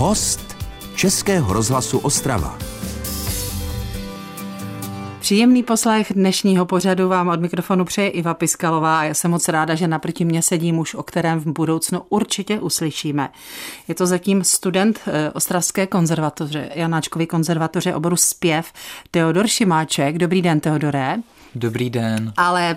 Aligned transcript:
Host 0.00 0.56
Českého 0.94 1.52
rozhlasu 1.52 1.98
Ostrava. 1.98 2.58
Příjemný 5.20 5.62
poslech 5.62 6.12
dnešního 6.14 6.66
pořadu 6.66 7.08
vám 7.08 7.28
od 7.28 7.40
mikrofonu 7.40 7.84
přeje 7.84 8.08
Iva 8.08 8.34
Piskalová 8.34 9.00
a 9.00 9.04
já 9.04 9.14
jsem 9.14 9.30
moc 9.30 9.48
ráda, 9.48 9.74
že 9.74 9.88
naproti 9.88 10.24
mě 10.24 10.42
sedí 10.42 10.72
muž, 10.72 10.94
o 10.94 11.02
kterém 11.02 11.40
v 11.40 11.46
budoucnu 11.46 12.02
určitě 12.08 12.60
uslyšíme. 12.60 13.28
Je 13.88 13.94
to 13.94 14.06
zatím 14.06 14.44
student 14.44 15.00
eh, 15.06 15.30
Ostravské 15.30 15.86
konzervatoře, 15.86 16.70
Janáčkovy 16.74 17.26
konzervatoře 17.26 17.94
oboru 17.94 18.16
zpěv, 18.16 18.72
Teodor 19.10 19.46
Šimáček. 19.46 20.18
Dobrý 20.18 20.42
den, 20.42 20.60
Teodore. 20.60 21.16
Dobrý 21.54 21.90
den. 21.90 22.32
Ale 22.36 22.76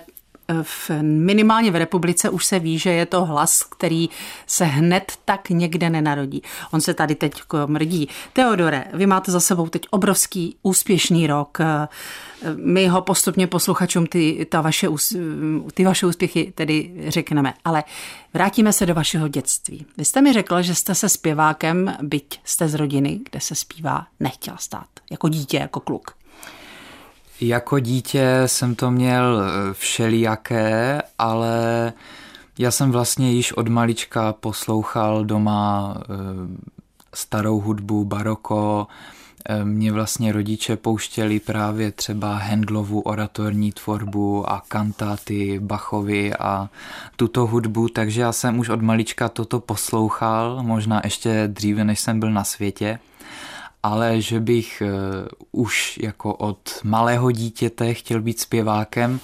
v, 0.64 0.92
minimálně 1.02 1.72
v 1.72 1.76
republice 1.76 2.30
už 2.30 2.46
se 2.46 2.60
ví, 2.60 2.80
že 2.80 2.90
je 2.90 3.06
to 3.06 3.26
hlas, 3.26 3.64
který 3.64 4.10
se 4.48 4.66
hned 4.66 5.12
tak 5.26 5.50
někde 5.50 5.90
nenarodí. 5.90 6.42
On 6.72 6.82
se 6.82 6.94
tady 6.94 7.16
teď 7.16 7.42
mrdí. 7.66 8.10
Teodore, 8.34 8.86
vy 8.94 9.06
máte 9.06 9.32
za 9.32 9.40
sebou 9.40 9.70
teď 9.70 9.88
obrovský 9.90 10.56
úspěšný 10.64 11.28
rok. 11.28 11.58
My 12.56 12.88
ho 12.88 13.02
postupně 13.02 13.48
posluchačům 13.48 14.06
ty, 14.06 14.48
ta 14.50 14.62
vaše, 14.62 14.88
ty 15.74 15.86
vaše 15.86 16.06
úspěchy 16.06 16.54
tedy 16.56 16.94
řekneme. 17.08 17.54
Ale 17.66 17.84
vrátíme 18.34 18.74
se 18.74 18.86
do 18.86 18.94
vašeho 18.94 19.28
dětství. 19.28 19.86
Vy 19.98 20.06
jste 20.06 20.22
mi 20.22 20.34
řekl, 20.34 20.62
že 20.62 20.76
jste 20.76 20.96
se 20.96 21.10
zpěvákem, 21.10 21.96
byť 22.02 22.40
jste 22.44 22.68
z 22.68 22.74
rodiny, 22.74 23.20
kde 23.32 23.40
se 23.40 23.56
zpívá, 23.56 24.08
nechtěla 24.20 24.58
stát. 24.58 24.88
Jako 25.12 25.30
dítě, 25.30 25.58
jako 25.58 25.80
kluk. 25.80 26.21
Jako 27.42 27.80
dítě 27.80 28.44
jsem 28.46 28.76
to 28.76 28.92
měl 28.92 29.42
eh, 29.44 29.74
všelijaké, 29.74 31.02
ale 31.20 31.94
já 32.60 32.72
jsem 32.72 32.92
vlastně 32.92 33.32
již 33.32 33.54
od 33.54 33.68
malička 33.68 34.34
poslouchal 34.34 35.26
doma 35.26 35.98
eh, 36.02 36.06
starou 37.14 37.60
hudbu, 37.60 38.06
baroko. 38.06 38.88
Eh, 39.50 39.66
mě 39.66 39.92
vlastně 39.92 40.32
rodiče 40.32 40.76
pouštěli 40.76 41.40
právě 41.40 41.92
třeba 41.92 42.36
Hendlovu 42.38 43.00
oratorní 43.02 43.72
tvorbu 43.72 44.50
a 44.50 44.64
kantáty 44.68 45.60
Bachovi 45.60 46.34
a 46.34 46.70
tuto 47.16 47.48
hudbu, 47.48 47.88
takže 47.88 48.22
já 48.22 48.32
jsem 48.32 48.60
už 48.60 48.70
od 48.70 48.82
malička 48.82 49.30
toto 49.30 49.60
poslouchal, 49.60 50.64
možná 50.64 51.02
ještě 51.04 51.48
dříve, 51.48 51.84
než 51.84 52.00
jsem 52.00 52.20
byl 52.20 52.32
na 52.32 52.44
světě 52.44 53.00
ale 53.84 54.22
že 54.22 54.40
bych 54.40 54.84
uh, 54.86 54.92
už 55.52 56.00
jako 56.04 56.34
od 56.34 56.80
malého 56.84 57.32
dítěte 57.32 57.94
chtěl 57.94 58.22
být 58.22 58.40
zpěvákem, 58.40 59.20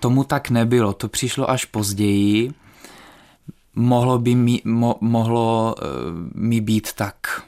tomu 0.00 0.24
tak 0.24 0.50
nebylo. 0.50 0.92
To 0.92 1.08
přišlo 1.08 1.50
až 1.50 1.64
později. 1.64 2.52
Mohlo 3.74 4.18
by 4.18 4.34
mi, 4.34 4.60
mo, 4.64 4.96
mohlo 5.00 5.74
uh, 5.78 5.86
mi 6.34 6.60
být 6.60 6.92
tak, 6.92 7.42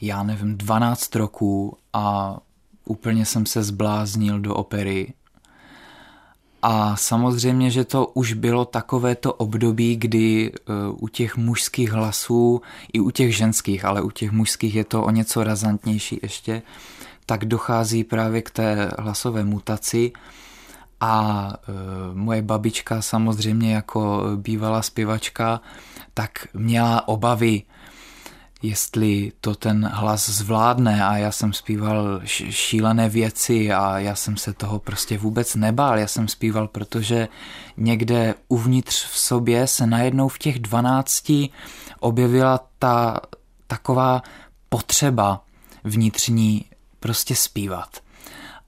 já 0.00 0.22
nevím, 0.22 0.56
12 0.56 1.16
roků 1.16 1.76
a 1.92 2.36
úplně 2.84 3.26
jsem 3.26 3.46
se 3.46 3.62
zbláznil 3.62 4.40
do 4.40 4.54
opery 4.54 5.12
a 6.66 6.96
samozřejmě, 6.96 7.70
že 7.70 7.84
to 7.84 8.06
už 8.06 8.32
bylo 8.32 8.64
takovéto 8.64 9.32
období, 9.32 9.96
kdy 9.96 10.52
eh, 10.52 10.72
u 10.92 11.08
těch 11.08 11.36
mužských 11.36 11.92
hlasů, 11.92 12.62
i 12.92 13.00
u 13.00 13.10
těch 13.10 13.36
ženských, 13.36 13.84
ale 13.84 14.02
u 14.02 14.10
těch 14.10 14.32
mužských 14.32 14.74
je 14.74 14.84
to 14.84 15.02
o 15.02 15.10
něco 15.10 15.44
razantnější 15.44 16.20
ještě, 16.22 16.62
tak 17.26 17.44
dochází 17.44 18.04
právě 18.04 18.42
k 18.42 18.50
té 18.50 18.90
hlasové 18.98 19.44
mutaci. 19.44 20.12
A 21.00 21.52
e, 21.52 21.72
moje 22.14 22.42
babička 22.42 23.02
samozřejmě 23.02 23.74
jako 23.74 24.22
bývalá 24.36 24.82
zpěvačka, 24.82 25.60
tak 26.14 26.30
měla 26.54 27.08
obavy, 27.08 27.62
jestli 28.64 29.32
to 29.40 29.54
ten 29.54 29.90
hlas 29.92 30.28
zvládne 30.28 31.04
a 31.04 31.16
já 31.16 31.32
jsem 31.32 31.52
zpíval 31.52 32.20
šílené 32.50 33.08
věci 33.08 33.72
a 33.72 33.98
já 33.98 34.14
jsem 34.14 34.36
se 34.36 34.52
toho 34.52 34.78
prostě 34.78 35.18
vůbec 35.18 35.54
nebál. 35.54 35.98
Já 35.98 36.06
jsem 36.06 36.28
zpíval, 36.28 36.68
protože 36.68 37.28
někde 37.76 38.34
uvnitř 38.48 39.06
v 39.06 39.18
sobě 39.18 39.66
se 39.66 39.86
najednou 39.86 40.28
v 40.28 40.38
těch 40.38 40.58
dvanácti 40.58 41.50
objevila 42.00 42.60
ta 42.78 43.20
taková 43.66 44.22
potřeba 44.68 45.40
vnitřní 45.84 46.64
prostě 47.00 47.36
zpívat. 47.36 48.00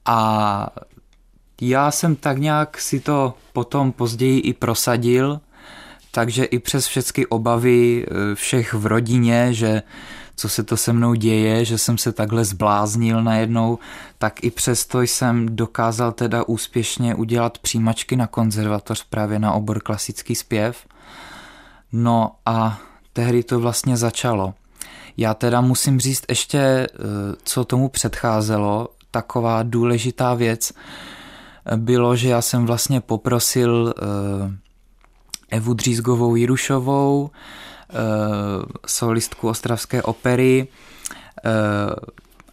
A 0.05 0.69
já 1.61 1.91
jsem 1.91 2.15
tak 2.15 2.37
nějak 2.37 2.81
si 2.81 2.99
to 2.99 3.33
potom 3.53 3.91
později 3.91 4.39
i 4.39 4.53
prosadil, 4.53 5.41
takže 6.17 6.43
i 6.43 6.59
přes 6.59 6.87
všechny 6.87 7.25
obavy 7.25 8.05
eh, 8.05 8.35
všech 8.35 8.73
v 8.73 8.85
rodině, 8.85 9.53
že 9.53 9.83
co 10.35 10.49
se 10.49 10.63
to 10.63 10.77
se 10.77 10.93
mnou 10.93 11.13
děje, 11.13 11.65
že 11.65 11.77
jsem 11.77 11.97
se 11.97 12.11
takhle 12.11 12.45
zbláznil 12.45 13.23
najednou, 13.23 13.79
tak 14.17 14.43
i 14.43 14.51
přesto 14.51 15.01
jsem 15.01 15.55
dokázal 15.55 16.11
teda 16.11 16.43
úspěšně 16.47 17.15
udělat 17.15 17.57
přijímačky 17.57 18.15
na 18.15 18.27
konzervatoř 18.27 19.03
právě 19.09 19.39
na 19.39 19.53
obor 19.53 19.79
klasický 19.79 20.35
zpěv. 20.35 20.77
No 21.91 22.31
a 22.45 22.79
tehdy 23.13 23.43
to 23.43 23.59
vlastně 23.59 23.97
začalo. 23.97 24.53
Já 25.17 25.33
teda 25.33 25.61
musím 25.61 25.99
říct 25.99 26.25
ještě, 26.29 26.59
eh, 26.59 26.87
co 27.43 27.65
tomu 27.65 27.89
předcházelo, 27.89 28.89
taková 29.11 29.63
důležitá 29.63 30.33
věc 30.33 30.73
bylo, 31.75 32.15
že 32.15 32.29
já 32.29 32.41
jsem 32.41 32.65
vlastně 32.65 33.01
poprosil 33.01 33.93
eh, 33.97 34.66
Evu 35.49 35.73
Dřízgovou 35.73 36.35
Jirušovou, 36.35 37.29
eh, 37.29 37.93
solistku 38.87 39.49
Ostravské 39.49 40.03
opery 40.03 40.67
eh, 41.45 41.49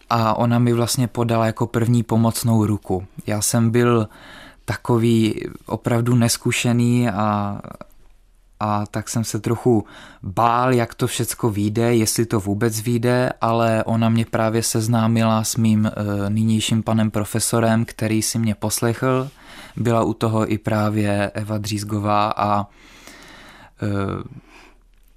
a 0.09 0.33
ona 0.37 0.59
mi 0.59 0.73
vlastně 0.73 1.07
podala 1.07 1.45
jako 1.45 1.67
první 1.67 2.03
pomocnou 2.03 2.65
ruku. 2.65 3.05
Já 3.27 3.41
jsem 3.41 3.69
byl 3.69 4.07
takový 4.65 5.45
opravdu 5.65 6.15
neskušený 6.15 7.09
a, 7.09 7.59
a 8.59 8.85
tak 8.85 9.09
jsem 9.09 9.23
se 9.23 9.39
trochu 9.39 9.85
bál, 10.23 10.73
jak 10.73 10.93
to 10.93 11.07
všecko 11.07 11.49
vyjde, 11.49 11.95
jestli 11.95 12.25
to 12.25 12.39
vůbec 12.39 12.81
vyjde, 12.81 13.29
ale 13.41 13.83
ona 13.83 14.09
mě 14.09 14.25
právě 14.25 14.63
seznámila 14.63 15.43
s 15.43 15.55
mým 15.55 15.85
e, 15.85 15.91
nynějším 16.29 16.83
panem 16.83 17.11
profesorem, 17.11 17.85
který 17.85 18.21
si 18.21 18.39
mě 18.39 18.55
poslechl. 18.55 19.29
Byla 19.77 20.03
u 20.03 20.13
toho 20.13 20.51
i 20.51 20.57
právě 20.57 21.31
Eva 21.33 21.57
Dřízgová 21.57 22.33
a 22.37 22.67
Eh, 23.81 24.23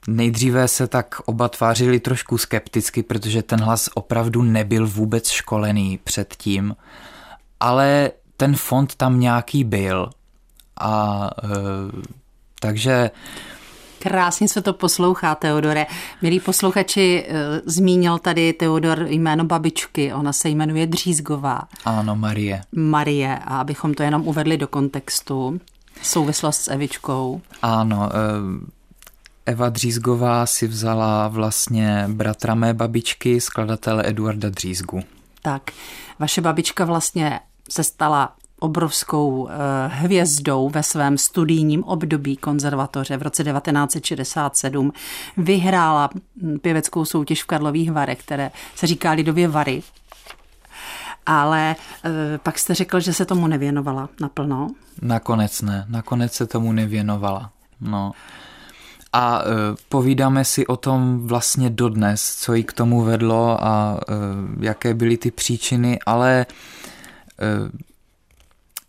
nejdříve 0.08 0.68
se 0.68 0.86
tak 0.86 1.20
oba 1.24 1.48
tvářili 1.48 2.00
trošku 2.00 2.38
skepticky, 2.38 3.02
protože 3.02 3.42
ten 3.42 3.60
hlas 3.60 3.88
opravdu 3.94 4.42
nebyl 4.42 4.86
vůbec 4.86 5.28
školený 5.28 5.98
předtím, 6.04 6.76
ale 7.60 8.10
ten 8.36 8.56
fond 8.56 8.94
tam 8.94 9.20
nějaký 9.20 9.64
byl. 9.64 10.10
A 10.80 11.30
e, 11.42 11.48
takže 12.60 13.10
Krásně 13.98 14.48
se 14.48 14.62
to 14.62 14.72
poslouchá, 14.72 15.34
Teodore. 15.34 15.86
Milí 16.22 16.40
posluchači, 16.40 17.26
eh, 17.28 17.60
zmínil 17.66 18.18
tady 18.18 18.52
Teodor 18.52 19.06
jméno 19.08 19.44
babičky, 19.44 20.12
ona 20.12 20.32
se 20.32 20.48
jmenuje 20.48 20.86
Dřízgová. 20.86 21.62
Ano, 21.84 22.16
Marie. 22.16 22.62
Marie, 22.72 23.38
a 23.38 23.58
abychom 23.58 23.94
to 23.94 24.02
jenom 24.02 24.28
uvedli 24.28 24.56
do 24.56 24.68
kontextu, 24.68 25.60
souvislost 26.02 26.60
s 26.60 26.70
Evičkou. 26.70 27.40
Ano, 27.62 28.08
eh, 28.12 28.78
Eva 29.46 29.68
Dřízgová 29.68 30.46
si 30.46 30.66
vzala 30.66 31.28
vlastně 31.28 32.04
bratra 32.08 32.54
mé 32.54 32.74
babičky, 32.74 33.40
skladatele 33.40 34.02
Eduarda 34.06 34.48
Dřízgu. 34.48 35.00
Tak, 35.42 35.62
vaše 36.18 36.40
babička 36.40 36.84
vlastně 36.84 37.40
se 37.70 37.84
stala 37.84 38.32
obrovskou 38.58 39.48
eh, 39.48 39.52
hvězdou 39.88 40.68
ve 40.68 40.82
svém 40.82 41.18
studijním 41.18 41.84
období 41.84 42.36
konzervatoře. 42.36 43.16
V 43.16 43.22
roce 43.22 43.44
1967 43.44 44.92
vyhrála 45.36 46.10
pěveckou 46.62 47.04
soutěž 47.04 47.42
v 47.42 47.46
Karlových 47.46 47.92
Varech, 47.92 48.18
které 48.18 48.50
se 48.74 48.86
říká 48.86 49.10
Lidově 49.10 49.48
Vary. 49.48 49.82
Ale 51.26 51.76
e, 52.04 52.38
pak 52.38 52.58
jste 52.58 52.74
řekl, 52.74 53.00
že 53.00 53.12
se 53.12 53.24
tomu 53.24 53.46
nevěnovala 53.46 54.08
naplno. 54.20 54.68
Nakonec 55.02 55.62
ne, 55.62 55.84
nakonec 55.88 56.32
se 56.32 56.46
tomu 56.46 56.72
nevěnovala. 56.72 57.50
No. 57.80 58.12
A 59.12 59.40
e, 59.40 59.44
povídáme 59.88 60.44
si 60.44 60.66
o 60.66 60.76
tom 60.76 61.26
vlastně 61.26 61.70
dodnes, 61.70 62.36
co 62.36 62.54
jí 62.54 62.64
k 62.64 62.72
tomu 62.72 63.02
vedlo 63.02 63.64
a 63.64 64.00
jaké 64.60 64.94
byly 64.94 65.16
ty 65.16 65.30
příčiny, 65.30 65.98
ale 66.06 66.46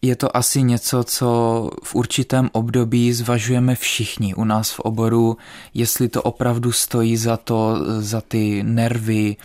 je 0.01 0.15
to 0.15 0.37
asi 0.37 0.63
něco, 0.63 1.03
co 1.03 1.69
v 1.83 1.95
určitém 1.95 2.49
období 2.51 3.13
zvažujeme 3.13 3.75
všichni 3.75 4.35
u 4.35 4.43
nás 4.43 4.71
v 4.71 4.79
oboru, 4.79 5.37
jestli 5.73 6.09
to 6.09 6.21
opravdu 6.21 6.71
stojí 6.71 7.17
za 7.17 7.37
to, 7.37 7.77
za 7.99 8.21
ty 8.21 8.63
nervy, 8.63 9.35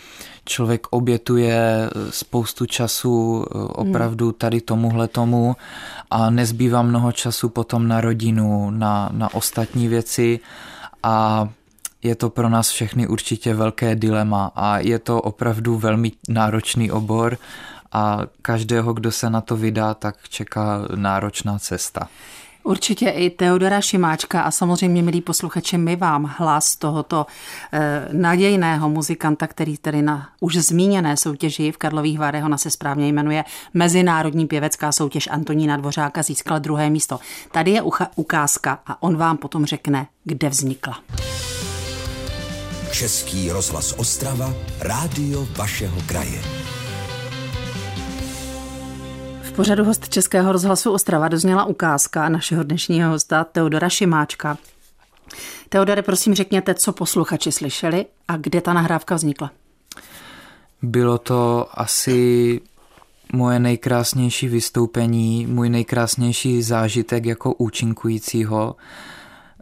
člověk 0.44 0.86
obětuje 0.90 1.90
spoustu 2.10 2.66
času 2.66 3.44
opravdu 3.68 4.32
tady 4.32 4.60
tomuhle 4.60 5.08
tomu 5.08 5.56
a 6.10 6.30
nezbývá 6.30 6.82
mnoho 6.82 7.12
času 7.12 7.48
potom 7.48 7.88
na 7.88 8.00
rodinu, 8.00 8.70
na, 8.70 9.08
na 9.12 9.34
ostatní 9.34 9.88
věci. 9.88 10.40
A 11.02 11.48
je 12.02 12.14
to 12.14 12.30
pro 12.30 12.48
nás 12.48 12.70
všechny 12.70 13.06
určitě 13.06 13.54
velké 13.54 13.94
dilema 13.94 14.52
a 14.54 14.78
je 14.78 14.98
to 14.98 15.22
opravdu 15.22 15.78
velmi 15.78 16.12
náročný 16.28 16.90
obor 16.90 17.38
a 17.94 18.20
každého, 18.43 18.93
kdo 18.93 19.12
se 19.12 19.31
na 19.31 19.41
to 19.41 19.56
vydá, 19.56 19.94
tak 19.94 20.17
čeká 20.29 20.88
náročná 20.94 21.58
cesta. 21.58 22.08
Určitě 22.64 23.08
i 23.08 23.31
Teodora 23.31 23.81
Šimáčka 23.81 24.43
a 24.43 24.50
samozřejmě, 24.50 25.02
milí 25.02 25.20
posluchači, 25.20 25.79
my 25.79 25.96
vám 25.96 26.35
hlas 26.38 26.76
tohoto 26.76 27.26
eh, 27.73 28.08
nadějného 28.12 28.88
muzikanta, 28.88 29.46
který 29.46 29.76
tedy 29.76 30.02
na 30.02 30.29
už 30.41 30.56
zmíněné 30.56 31.17
soutěži 31.17 31.73
v 31.73 31.76
Karlových 31.76 32.19
Varech, 32.19 32.44
ona 32.44 32.58
se 32.58 32.70
správně 32.70 33.08
jmenuje 33.08 33.44
Mezinárodní 33.75 34.46
pěvecká 34.46 34.93
soutěž 34.93 35.29
Antonína 35.31 35.76
Dvořáka, 35.76 36.23
získala 36.23 36.58
druhé 36.58 36.91
místo. 36.91 37.19
Tady 37.52 37.70
je 37.70 37.82
ucha, 37.82 38.08
ukázka 38.17 38.79
a 38.87 39.02
on 39.02 39.17
vám 39.17 39.37
potom 39.37 39.67
řekne, 39.67 40.06
kde 40.25 40.49
vznikla. 40.49 40.99
Český 42.93 43.50
rozhlas 43.50 43.93
Ostrava, 43.93 44.52
rádio 44.81 45.46
vašeho 45.56 45.96
kraje 46.06 46.63
pořadu 49.56 49.84
host 49.84 50.08
Českého 50.08 50.52
rozhlasu 50.52 50.92
Ostrava 50.92 51.28
dozněla 51.28 51.64
ukázka 51.64 52.28
našeho 52.28 52.62
dnešního 52.62 53.10
hosta 53.10 53.44
Teodora 53.44 53.88
Šimáčka. 53.88 54.58
Teodore, 55.68 56.02
prosím 56.02 56.34
řekněte, 56.34 56.74
co 56.74 56.92
posluchači 56.92 57.52
slyšeli 57.52 58.06
a 58.28 58.36
kde 58.36 58.60
ta 58.60 58.72
nahrávka 58.72 59.14
vznikla. 59.14 59.50
Bylo 60.82 61.18
to 61.18 61.68
asi 61.72 62.60
moje 63.32 63.58
nejkrásnější 63.58 64.48
vystoupení, 64.48 65.46
můj 65.46 65.70
nejkrásnější 65.70 66.62
zážitek 66.62 67.24
jako 67.24 67.54
účinkujícího. 67.54 68.76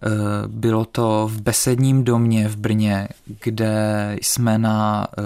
Eh, 0.02 0.08
bylo 0.46 0.84
to 0.84 1.28
v 1.32 1.40
besedním 1.40 2.04
domě 2.04 2.48
v 2.48 2.56
Brně, 2.56 3.08
kde 3.42 4.16
jsme 4.22 4.58
na 4.58 5.06
eh, 5.18 5.22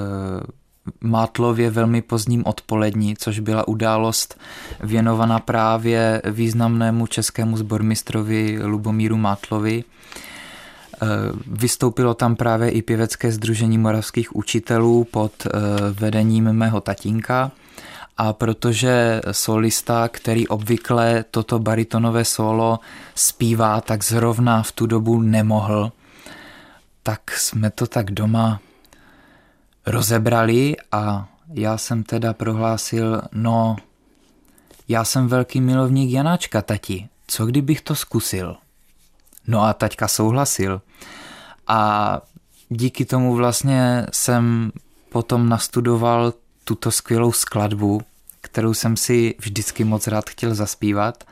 Mátlově 1.01 1.71
velmi 1.71 2.03
pozdním 2.03 2.43
odpolední, 2.47 3.17
což 3.17 3.39
byla 3.39 3.69
událost 3.69 4.41
věnovaná 4.81 5.39
právě 5.39 6.23
významnému 6.25 7.07
českému 7.07 7.57
zbormistrovi 7.57 8.59
Lubomíru 8.63 9.17
Mátlovi. 9.17 9.85
E, 9.85 11.07
vystoupilo 11.47 12.15
tam 12.15 12.37
právě 12.37 12.71
i 12.71 12.83
pěvecké 12.83 13.33
združení 13.33 13.79
moravských 13.79 14.37
učitelů 14.37 15.05
pod 15.05 15.47
e, 15.47 15.51
vedením 15.91 16.53
mého 16.53 16.81
tatínka 16.81 17.51
a 18.19 18.33
protože 18.33 19.21
solista, 19.33 20.09
který 20.09 20.49
obvykle 20.49 21.25
toto 21.31 21.59
baritonové 21.59 22.25
solo 22.25 22.81
zpívá, 23.15 23.81
tak 23.81 24.05
zrovna 24.05 24.63
v 24.63 24.73
tu 24.73 24.87
dobu 24.87 25.21
nemohl, 25.21 25.93
tak 27.03 27.31
jsme 27.31 27.71
to 27.71 27.87
tak 27.87 28.11
doma 28.11 28.61
rozebrali 29.87 30.77
a 30.93 31.29
já 31.53 31.79
jsem 31.79 32.03
teda 32.03 32.33
prohlásil, 32.33 33.23
no, 33.33 33.77
já 34.89 35.05
jsem 35.05 35.29
velký 35.29 35.61
milovník 35.61 36.11
Janáčka, 36.11 36.63
tati, 36.63 37.09
co 37.27 37.47
kdybych 37.47 37.81
to 37.81 37.95
zkusil? 37.95 38.57
No 39.47 39.63
a 39.63 39.73
taťka 39.73 40.09
souhlasil. 40.09 40.83
A 41.67 42.21
díky 42.69 43.05
tomu 43.05 43.35
vlastně 43.35 44.07
jsem 44.13 44.73
potom 45.09 45.49
nastudoval 45.49 46.33
tuto 46.65 46.91
skvělou 46.91 47.33
skladbu, 47.33 48.03
kterou 48.41 48.75
jsem 48.75 48.97
si 48.97 49.35
vždycky 49.39 49.85
moc 49.85 50.07
rád 50.07 50.31
chtěl 50.31 50.55
zaspívat 50.55 51.25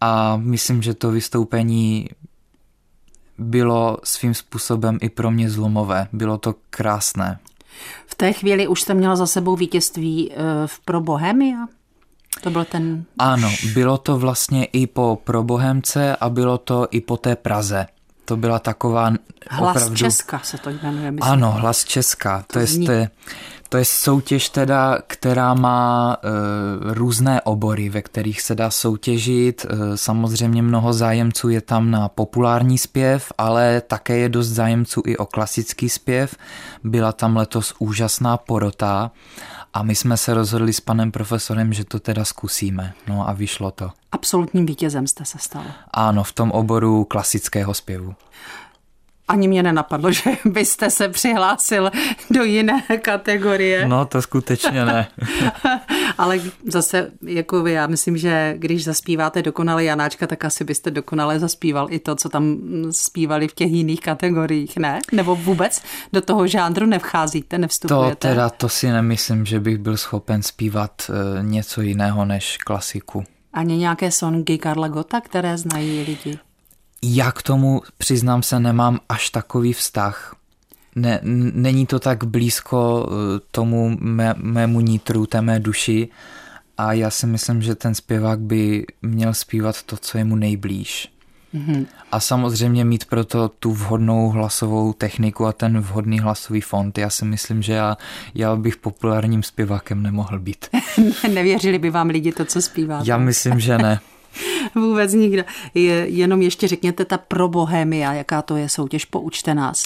a 0.00 0.36
myslím, 0.36 0.82
že 0.82 0.94
to 0.94 1.10
vystoupení 1.10 2.08
bylo 3.38 3.98
svým 4.04 4.34
způsobem 4.34 4.98
i 5.00 5.10
pro 5.10 5.30
mě 5.30 5.50
zlomové. 5.50 6.08
Bylo 6.12 6.38
to 6.38 6.54
krásné. 6.70 7.38
V 8.06 8.14
té 8.14 8.32
chvíli 8.32 8.68
už 8.68 8.82
jste 8.82 8.94
měla 8.94 9.16
za 9.16 9.26
sebou 9.26 9.56
vítězství 9.56 10.32
eh, 10.32 10.36
v 10.66 10.80
Pro 10.80 11.00
Bohemia? 11.00 11.66
To 12.40 12.50
byl 12.50 12.64
ten... 12.64 13.04
Ano, 13.18 13.52
bylo 13.74 13.98
to 13.98 14.18
vlastně 14.18 14.64
i 14.64 14.86
po 14.86 15.18
Pro 15.24 15.42
Bohemce 15.42 16.16
a 16.16 16.28
bylo 16.28 16.58
to 16.58 16.86
i 16.90 17.00
po 17.00 17.16
té 17.16 17.36
Praze. 17.36 17.86
To 18.24 18.36
byla 18.36 18.58
taková 18.58 19.12
Hlas 19.50 19.76
opravdu... 19.76 19.96
Česka 19.96 20.38
se 20.38 20.58
to 20.58 20.70
jmenuje. 20.70 21.10
Myslím. 21.10 21.32
Ano, 21.32 21.52
Hlas 21.52 21.84
Česka. 21.84 22.44
To, 22.46 22.60
to, 22.60 22.66
to, 22.86 22.92
je, 22.92 23.10
to 23.72 23.78
je 23.78 23.84
soutěž 23.84 24.48
teda, 24.48 24.98
která 25.06 25.54
má 25.54 26.16
e, 26.16 26.28
různé 26.94 27.42
obory, 27.42 27.88
ve 27.88 28.02
kterých 28.02 28.40
se 28.40 28.54
dá 28.54 28.70
soutěžit. 28.70 29.66
E, 29.68 29.96
samozřejmě 29.96 30.62
mnoho 30.62 30.92
zájemců 30.92 31.48
je 31.48 31.60
tam 31.60 31.90
na 31.90 32.08
populární 32.08 32.78
zpěv, 32.78 33.32
ale 33.38 33.82
také 33.86 34.16
je 34.16 34.28
dost 34.28 34.48
zájemců 34.48 35.02
i 35.06 35.16
o 35.16 35.26
klasický 35.26 35.88
zpěv. 35.88 36.36
Byla 36.84 37.12
tam 37.12 37.36
letos 37.36 37.74
úžasná 37.78 38.36
porota 38.36 39.10
a 39.74 39.82
my 39.82 39.94
jsme 39.94 40.16
se 40.16 40.34
rozhodli 40.34 40.72
s 40.72 40.80
panem 40.80 41.12
profesorem, 41.12 41.72
že 41.72 41.84
to 41.84 42.00
teda 42.00 42.24
zkusíme. 42.24 42.92
No 43.08 43.28
a 43.28 43.32
vyšlo 43.32 43.70
to. 43.70 43.90
Absolutním 44.12 44.66
vítězem 44.66 45.06
jste 45.06 45.24
se 45.24 45.38
stal. 45.38 45.64
Ano, 45.90 46.24
v 46.24 46.32
tom 46.32 46.50
oboru 46.50 47.04
klasického 47.04 47.74
zpěvu 47.74 48.14
ani 49.32 49.48
mě 49.48 49.62
nenapadlo, 49.62 50.12
že 50.12 50.30
byste 50.44 50.90
se 50.90 51.08
přihlásil 51.08 51.90
do 52.30 52.44
jiné 52.44 52.82
kategorie. 53.02 53.88
No, 53.88 54.04
to 54.04 54.22
skutečně 54.22 54.84
ne. 54.84 55.08
Ale 56.18 56.40
zase, 56.66 57.10
jako 57.22 57.62
vy, 57.62 57.72
já 57.72 57.86
myslím, 57.86 58.16
že 58.16 58.54
když 58.58 58.84
zaspíváte 58.84 59.42
dokonale 59.42 59.84
Janáčka, 59.84 60.26
tak 60.26 60.44
asi 60.44 60.64
byste 60.64 60.90
dokonale 60.90 61.38
zaspíval 61.38 61.86
i 61.90 61.98
to, 61.98 62.14
co 62.14 62.28
tam 62.28 62.56
zpívali 62.90 63.48
v 63.48 63.54
těch 63.54 63.70
jiných 63.70 64.00
kategoriích, 64.00 64.76
ne? 64.76 64.98
Nebo 65.12 65.36
vůbec 65.36 65.82
do 66.12 66.20
toho 66.20 66.46
žánru 66.46 66.86
nevcházíte, 66.86 67.58
nevstupujete? 67.58 68.14
To 68.14 68.28
teda, 68.28 68.50
to 68.50 68.68
si 68.68 68.90
nemyslím, 68.90 69.46
že 69.46 69.60
bych 69.60 69.78
byl 69.78 69.96
schopen 69.96 70.42
zpívat 70.42 70.92
eh, 71.08 71.42
něco 71.42 71.80
jiného 71.80 72.24
než 72.24 72.56
klasiku. 72.56 73.24
Ani 73.52 73.76
nějaké 73.76 74.10
songy 74.10 74.58
Karla 74.58 74.88
Gota, 74.88 75.20
které 75.20 75.58
znají 75.58 76.04
lidi? 76.04 76.38
Já 77.02 77.32
k 77.32 77.42
tomu, 77.42 77.82
přiznám 77.98 78.42
se, 78.42 78.60
nemám 78.60 79.00
až 79.08 79.30
takový 79.30 79.72
vztah. 79.72 80.36
Ne, 80.94 81.20
není 81.52 81.86
to 81.86 81.98
tak 81.98 82.24
blízko 82.24 83.08
eh, 83.08 83.40
tomu 83.50 83.96
mé, 84.00 84.34
mému 84.36 84.80
nitru, 84.80 85.26
té 85.26 85.42
mé 85.42 85.60
duši 85.60 86.08
a 86.78 86.92
já 86.92 87.10
si 87.10 87.26
myslím, 87.26 87.62
že 87.62 87.74
ten 87.74 87.94
zpěvák 87.94 88.40
by 88.40 88.86
měl 89.02 89.34
zpívat 89.34 89.82
to, 89.82 89.96
co 89.96 90.18
je 90.18 90.24
mu 90.24 90.36
nejblíž. 90.36 91.12
Mm-hmm. 91.54 91.86
A 92.12 92.20
samozřejmě 92.20 92.84
mít 92.84 93.04
proto 93.04 93.48
tu 93.48 93.72
vhodnou 93.72 94.28
hlasovou 94.28 94.92
techniku 94.92 95.46
a 95.46 95.52
ten 95.52 95.80
vhodný 95.80 96.20
hlasový 96.20 96.60
fond. 96.60 96.98
Já 96.98 97.10
si 97.10 97.24
myslím, 97.24 97.62
že 97.62 97.72
já, 97.72 97.96
já 98.34 98.56
bych 98.56 98.76
populárním 98.76 99.42
zpěvákem 99.42 100.02
nemohl 100.02 100.38
být. 100.38 100.66
Nevěřili 101.34 101.78
by 101.78 101.90
vám 101.90 102.08
lidi 102.08 102.32
to, 102.32 102.44
co 102.44 102.62
zpíváte? 102.62 103.10
Já 103.10 103.18
myslím, 103.18 103.60
že 103.60 103.78
ne. 103.78 104.00
Vůbec 104.74 105.12
nikdo. 105.12 105.42
Je, 105.74 106.08
jenom 106.08 106.42
ještě 106.42 106.68
řekněte 106.68 107.04
ta 107.04 107.18
pro 107.18 107.48
Bohemia, 107.48 108.12
jaká 108.12 108.42
to 108.42 108.56
je 108.56 108.68
soutěž, 108.68 109.04
poučte 109.04 109.54
nás. 109.54 109.82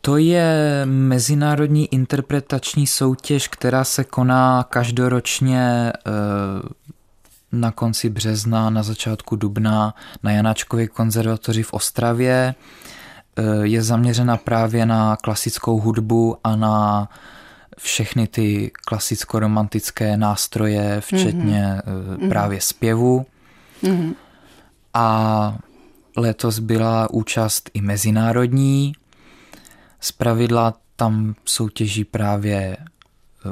To 0.00 0.16
je 0.16 0.82
mezinárodní 0.84 1.94
interpretační 1.94 2.86
soutěž, 2.86 3.48
která 3.48 3.84
se 3.84 4.04
koná 4.04 4.62
každoročně 4.70 5.92
eh, 5.92 6.10
na 7.52 7.70
konci 7.70 8.10
března, 8.10 8.70
na 8.70 8.82
začátku 8.82 9.36
dubna 9.36 9.94
na 10.22 10.32
Janáčkově 10.32 10.88
konzervatoři 10.88 11.62
v 11.62 11.72
Ostravě. 11.72 12.54
Eh, 13.36 13.42
je 13.62 13.82
zaměřena 13.82 14.36
právě 14.36 14.86
na 14.86 15.16
klasickou 15.16 15.80
hudbu 15.80 16.36
a 16.44 16.56
na 16.56 17.08
všechny 17.78 18.26
ty 18.26 18.70
klasicko-romantické 18.88 20.16
nástroje, 20.16 21.00
včetně 21.00 21.82
mm-hmm. 21.84 22.28
právě 22.28 22.60
zpěvu. 22.60 23.26
Mm-hmm. 23.82 24.14
A 24.94 25.58
letos 26.16 26.58
byla 26.58 27.10
účast 27.10 27.70
i 27.74 27.80
mezinárodní. 27.80 28.92
pravidla 30.18 30.74
tam 30.96 31.34
soutěží 31.44 32.04
právě 32.04 32.56
e, 32.56 32.76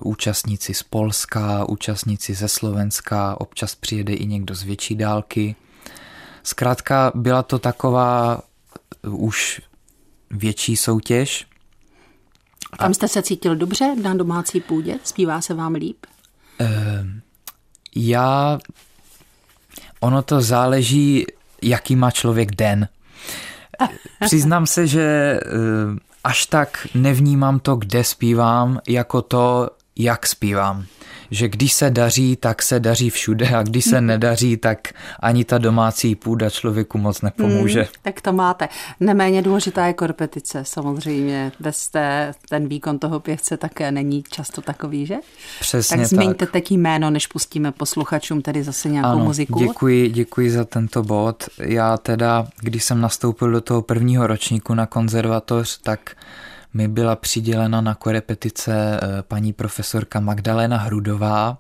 účastníci 0.03 0.75
z 0.75 0.83
Polska, 0.83 1.65
účastníci 1.69 2.35
ze 2.35 2.49
Slovenska, 2.49 3.41
občas 3.41 3.75
přijede 3.75 4.15
i 4.15 4.27
někdo 4.27 4.55
z 4.55 4.63
větší 4.63 4.95
dálky. 4.95 5.57
Zkrátka 6.43 7.13
byla 7.15 7.43
to 7.43 7.59
taková 7.59 8.43
e, 9.05 9.09
už 9.09 9.61
větší 10.31 10.77
soutěž. 10.77 11.47
Tam 12.79 12.95
jste 12.95 13.09
se 13.09 13.23
cítil 13.23 13.57
dobře 13.57 13.95
na 14.03 14.15
domácí 14.15 14.61
půdě? 14.61 14.99
Zpívá 15.05 15.41
se 15.41 15.55
vám 15.55 15.75
líp? 15.75 16.07
Já 17.97 18.59
ono 20.01 20.23
to 20.23 20.41
záleží, 20.41 21.27
jaký 21.63 21.97
má 21.97 22.11
člověk 22.11 22.55
den. 22.55 22.89
Přiznám 24.25 24.67
se, 24.67 24.87
že 24.87 25.03
eh, 25.03 25.41
až 26.25 26.47
tak 26.47 26.87
nevnímám 26.95 27.61
to, 27.61 27.77
kde 27.77 28.05
zpívám, 28.05 28.81
jako 28.89 29.23
to, 29.23 29.71
jak 29.99 30.27
zpívám 30.27 30.87
že 31.31 31.49
když 31.49 31.73
se 31.73 31.91
daří, 31.91 32.37
tak 32.37 32.63
se 32.63 32.81
daří 32.81 33.11
všude 33.11 33.49
a 33.49 33.63
když 33.63 33.85
se 33.85 34.01
nedaří, 34.01 34.57
tak 34.57 34.89
ani 35.21 35.45
ta 35.45 35.59
domácí 35.59 36.15
půda 36.15 36.51
člověku 36.51 36.99
moc 36.99 37.23
nepomůže. 37.23 37.81
Hmm, 37.81 37.89
tak 38.03 38.21
to 38.21 38.33
máte. 38.33 38.69
Neméně 39.01 39.43
důležitá 39.43 39.87
je 39.87 39.93
korpetice 39.93 40.63
samozřejmě. 40.65 41.53
Bez 41.61 41.89
té, 41.89 42.33
ten 42.49 42.69
výkon 42.69 42.99
toho 42.99 43.21
pěvce 43.21 43.57
také 43.57 43.93
není 43.93 44.25
často 44.31 44.61
takový, 44.61 45.07
že? 45.07 45.17
Přesně 45.61 45.97
tak. 45.97 46.07
Zmiňte 46.07 46.47
tak. 46.47 46.51
teď 46.51 46.71
jméno, 46.71 47.11
než 47.11 47.27
pustíme 47.27 47.73
posluchačům 47.73 48.43
tedy 48.43 48.63
zase 48.63 48.89
nějakou 48.89 49.09
ano, 49.09 49.25
muziku. 49.25 49.59
Děkuji, 49.59 50.11
děkuji 50.11 50.51
za 50.51 50.65
tento 50.65 51.03
bod. 51.03 51.45
Já 51.59 51.97
teda, 51.97 52.47
když 52.61 52.85
jsem 52.85 53.01
nastoupil 53.01 53.51
do 53.51 53.61
toho 53.61 53.83
prvního 53.83 54.27
ročníku 54.27 54.75
na 54.75 54.87
konzervatoř, 54.87 55.79
tak 55.83 56.17
mi 56.75 56.89
byla 56.89 57.17
přidělena 57.17 57.81
na 57.81 57.95
korepetice 57.95 59.01
eh, 59.03 59.23
paní 59.23 59.53
profesorka 59.53 60.21
Magdalena 60.21 60.77
Hrudová. 60.77 61.59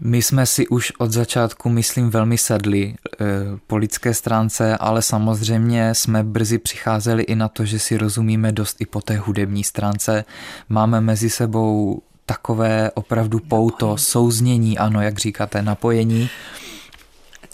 My 0.00 0.22
jsme 0.22 0.46
si 0.46 0.68
už 0.68 0.92
od 0.98 1.10
začátku, 1.10 1.68
myslím, 1.68 2.10
velmi 2.10 2.38
sedli 2.38 2.94
eh, 2.94 3.26
po 3.66 3.76
lidské 3.76 4.14
stránce, 4.14 4.76
ale 4.76 5.02
samozřejmě 5.02 5.94
jsme 5.94 6.22
brzy 6.22 6.58
přicházeli 6.58 7.22
i 7.22 7.34
na 7.34 7.48
to, 7.48 7.64
že 7.64 7.78
si 7.78 7.96
rozumíme 7.96 8.52
dost 8.52 8.80
i 8.80 8.86
po 8.86 9.00
té 9.00 9.16
hudební 9.16 9.64
stránce. 9.64 10.24
Máme 10.68 11.00
mezi 11.00 11.30
sebou 11.30 12.02
takové 12.26 12.90
opravdu 12.90 13.38
pouto, 13.38 13.96
souznění, 13.96 14.78
ano, 14.78 15.02
jak 15.02 15.18
říkáte, 15.18 15.62
napojení. 15.62 16.30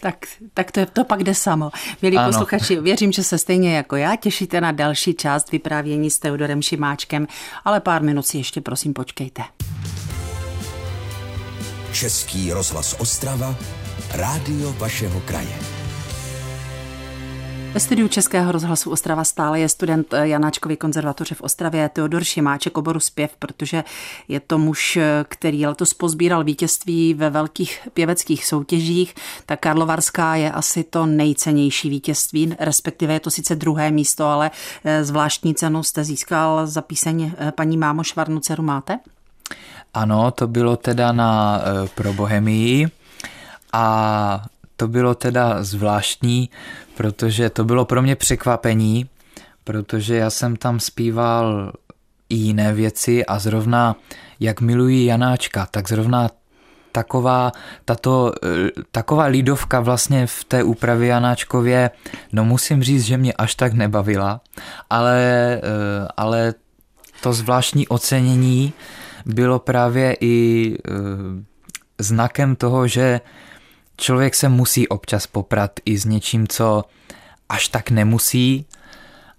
Tak, 0.00 0.26
tak 0.54 0.72
to, 0.72 0.80
je, 0.80 0.86
to 0.86 1.04
pak 1.04 1.24
jde 1.24 1.34
samo. 1.34 1.70
Milí 2.02 2.16
ano. 2.16 2.28
posluchači, 2.28 2.80
věřím, 2.80 3.12
že 3.12 3.24
se 3.24 3.38
stejně 3.38 3.76
jako 3.76 3.96
já 3.96 4.16
těšíte 4.16 4.60
na 4.60 4.72
další 4.72 5.14
část 5.14 5.52
vyprávění 5.52 6.10
s 6.10 6.18
Teodorem 6.18 6.62
Šimáčkem, 6.62 7.26
ale 7.64 7.80
pár 7.80 8.02
minut 8.02 8.26
si 8.26 8.38
ještě 8.38 8.60
prosím 8.60 8.92
počkejte. 8.92 9.42
Český 11.92 12.52
rozhlas 12.52 12.96
Ostrava, 12.98 13.56
rádio 14.14 14.72
vašeho 14.72 15.20
kraje. 15.20 15.73
Ve 17.74 17.80
studiu 17.80 18.08
Českého 18.08 18.52
rozhlasu 18.52 18.90
Ostrava 18.90 19.24
stále 19.24 19.60
je 19.60 19.68
student 19.68 20.14
Janáčkovy 20.22 20.76
konzervatoře 20.76 21.34
v 21.34 21.40
Ostravě 21.40 21.88
Teodor 21.88 22.24
Šimáček 22.24 22.78
oboru 22.78 23.00
zpěv, 23.00 23.36
protože 23.38 23.84
je 24.28 24.40
to 24.40 24.58
muž, 24.58 24.98
který 25.28 25.66
letos 25.66 25.94
pozbíral 25.94 26.44
vítězství 26.44 27.14
ve 27.14 27.30
velkých 27.30 27.88
pěveckých 27.94 28.46
soutěžích. 28.46 29.14
Ta 29.46 29.56
Karlovarská 29.56 30.34
je 30.34 30.52
asi 30.52 30.84
to 30.84 31.06
nejcennější 31.06 31.90
vítězství, 31.90 32.56
respektive 32.58 33.12
je 33.12 33.20
to 33.20 33.30
sice 33.30 33.54
druhé 33.54 33.90
místo, 33.90 34.24
ale 34.26 34.50
eh, 34.84 35.04
zvláštní 35.04 35.54
cenu 35.54 35.82
jste 35.82 36.04
získal 36.04 36.66
za 36.66 36.82
píseň 36.82 37.32
eh, 37.38 37.52
paní 37.52 37.76
Mámo 37.76 38.04
Švarnu 38.04 38.40
dceru 38.40 38.62
máte? 38.62 38.98
Ano, 39.94 40.30
to 40.30 40.46
bylo 40.46 40.76
teda 40.76 41.12
na 41.12 41.60
eh, 41.60 41.88
pro 41.94 42.12
Bohemii 42.12 42.88
a 43.72 44.44
to 44.76 44.88
bylo 44.88 45.14
teda 45.14 45.64
zvláštní, 45.64 46.50
protože 46.96 47.50
to 47.50 47.64
bylo 47.64 47.84
pro 47.84 48.02
mě 48.02 48.16
překvapení, 48.16 49.08
protože 49.64 50.16
já 50.16 50.30
jsem 50.30 50.56
tam 50.56 50.80
zpíval 50.80 51.72
i 52.28 52.34
jiné 52.34 52.72
věci 52.72 53.26
a 53.26 53.38
zrovna 53.38 53.96
jak 54.40 54.60
miluji 54.60 55.04
Janáčka, 55.04 55.66
tak 55.70 55.88
zrovna 55.88 56.30
taková, 56.92 57.52
tato, 57.84 58.32
eh, 58.44 58.70
taková 58.90 59.24
lidovka 59.24 59.80
vlastně 59.80 60.26
v 60.26 60.44
té 60.44 60.62
úpravě 60.62 61.08
Janáčkově, 61.08 61.90
no 62.32 62.44
musím 62.44 62.82
říct, 62.82 63.04
že 63.04 63.16
mě 63.16 63.32
až 63.32 63.54
tak 63.54 63.72
nebavila, 63.72 64.40
ale, 64.90 65.20
eh, 65.58 66.08
ale 66.16 66.54
to 67.22 67.32
zvláštní 67.32 67.88
ocenění 67.88 68.72
bylo 69.26 69.58
právě 69.58 70.16
i 70.20 70.34
eh, 70.78 70.90
znakem 71.98 72.56
toho, 72.56 72.86
že 72.86 73.20
člověk 73.96 74.34
se 74.34 74.48
musí 74.48 74.88
občas 74.88 75.26
poprat 75.26 75.72
i 75.84 75.98
s 75.98 76.04
něčím, 76.04 76.48
co 76.48 76.84
až 77.48 77.68
tak 77.68 77.90
nemusí 77.90 78.66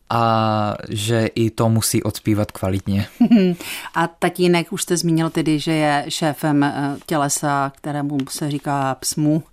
a 0.10 0.76
že 0.90 1.26
i 1.36 1.50
to 1.50 1.70
musí 1.70 2.04
odspívat 2.04 2.52
kvalitně. 2.52 3.08
A 3.96 4.08
tatínek, 4.08 4.74
už 4.74 4.82
jste 4.82 4.98
zmínil 4.98 5.30
tedy, 5.30 5.60
že 5.60 5.72
je 5.72 6.06
šéfem 6.10 6.64
eh, 6.64 6.98
tělesa, 7.06 7.72
kterému 7.76 8.18
se 8.30 8.52
říká 8.52 8.96
PSMU, 9.00 9.44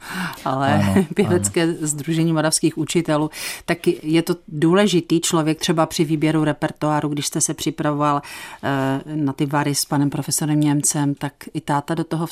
ale 0.44 0.74
ano, 0.74 1.06
pěvecké 1.14 1.62
ano. 1.62 1.72
združení 1.80 2.32
moravských 2.32 2.78
učitelů, 2.78 3.30
tak 3.64 3.86
je 3.86 4.22
to 4.22 4.36
důležitý 4.48 5.20
člověk 5.20 5.58
třeba 5.58 5.86
při 5.86 6.04
výběru 6.04 6.44
repertoáru, 6.44 7.08
když 7.08 7.26
jste 7.26 7.40
se 7.40 7.54
připravoval 7.54 8.22
eh, 8.62 9.00
na 9.04 9.32
ty 9.32 9.46
vary 9.46 9.74
s 9.74 9.84
panem 9.84 10.10
profesorem 10.10 10.60
Němcem, 10.60 11.14
tak 11.14 11.32
i 11.54 11.60
táta 11.60 11.94
do 11.94 12.04
toho 12.04 12.26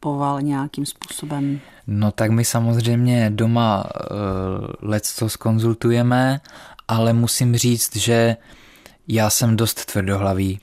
vstupoval 0.00 0.42
nějakým 0.42 0.86
způsobem. 0.86 1.60
No 1.86 2.12
tak 2.12 2.30
my 2.30 2.44
samozřejmě 2.44 3.30
doma 3.34 3.84
uh, 3.84 4.88
let 4.90 5.02
to 5.18 5.28
skonzultujeme, 5.28 6.40
ale 6.88 7.12
musím 7.12 7.56
říct, 7.56 7.96
že 7.96 8.36
já 9.08 9.30
jsem 9.30 9.56
dost 9.56 9.84
tvrdohlavý. 9.84 10.60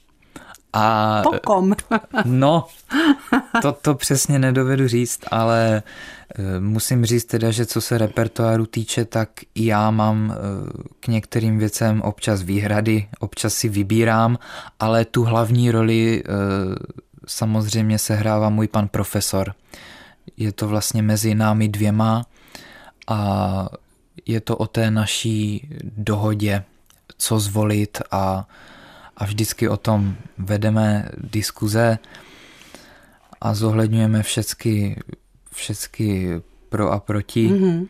A, 0.74 1.22
Pokom. 1.24 1.74
no, 2.26 2.68
to, 3.62 3.72
to 3.72 3.96
přesně 3.96 4.40
nedovedu 4.40 4.88
říct, 4.88 5.20
ale 5.32 5.84
uh, 6.40 6.46
musím 6.60 7.06
říct 7.06 7.26
teda, 7.26 7.52
že 7.52 7.66
co 7.66 7.82
se 7.82 7.98
repertoáru 7.98 8.66
týče, 8.66 9.06
tak 9.06 9.30
já 9.56 9.92
mám 9.92 10.36
k 11.00 11.08
některým 11.08 11.58
věcem 11.58 12.02
občas 12.02 12.42
výhrady, 12.42 13.08
občas 13.20 13.54
si 13.54 13.70
vybírám, 13.70 14.38
ale 14.80 15.06
tu 15.06 15.24
hlavní 15.24 15.72
roli 15.72 16.24
samozřejmě 17.28 18.00
sehrává 18.00 18.50
můj 18.50 18.68
pan 18.68 18.88
profesor. 18.88 19.54
Je 20.38 20.52
to 20.52 20.68
vlastně 20.68 21.02
mezi 21.02 21.36
námi 21.36 21.68
dvěma 21.68 22.26
a 23.08 23.70
je 24.26 24.42
to 24.42 24.58
o 24.58 24.68
té 24.68 24.92
naší 24.92 25.70
dohodě, 25.84 26.64
co 27.18 27.40
zvolit 27.40 28.02
a, 28.12 28.48
a 29.18 29.26
vždycky 29.26 29.70
o 29.70 29.78
tom 29.78 30.16
vedeme 30.38 31.10
diskuze 31.18 31.98
a 33.42 33.54
zohledňujeme 33.54 34.24
všechny, 34.24 34.98
všechny 35.54 36.42
pro 36.70 36.92
a 36.92 37.00
proti. 37.00 37.48
Mm-hmm. 37.50 37.88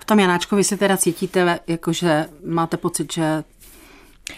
V 0.00 0.04
tom 0.04 0.18
Janáčkovi 0.18 0.64
se 0.64 0.76
teda 0.76 0.96
cítíte, 0.96 1.60
jakože 1.66 2.26
máte 2.46 2.76
pocit, 2.76 3.12
že 3.12 3.44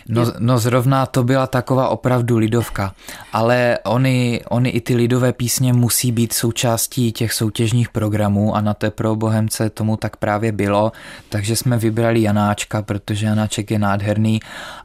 No, 0.09 0.25
no 0.39 0.59
zrovna 0.59 1.07
to 1.07 1.25
byla 1.25 1.47
taková 1.47 1.89
opravdu 1.89 2.39
lidovka, 2.39 2.95
ale 3.33 3.79
oni, 3.85 4.41
oni 4.49 4.71
i 4.71 4.81
ty 4.81 4.97
lidové 4.97 5.33
písně 5.33 5.73
musí 5.73 6.13
být 6.13 6.33
součástí 6.33 7.13
těch 7.13 7.33
soutěžních 7.33 7.89
programů 7.89 8.57
a 8.57 8.61
na 8.61 8.75
té 8.75 8.91
pro 8.91 9.17
Bohemce 9.17 9.71
tomu 9.71 9.97
tak 9.97 10.17
právě 10.17 10.53
bylo, 10.53 10.93
takže 11.29 11.57
jsme 11.57 11.79
vybrali 11.79 12.23
Janáčka, 12.23 12.83
protože 12.83 13.27
Janáček 13.27 13.71
je 13.71 13.79
nádherný, 13.79 14.41